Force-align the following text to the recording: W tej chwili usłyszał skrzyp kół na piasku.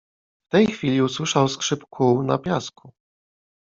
W 0.47 0.51
tej 0.51 0.67
chwili 0.67 1.01
usłyszał 1.01 1.47
skrzyp 1.47 1.85
kół 1.89 2.23
na 2.23 2.37
piasku. 2.37 2.93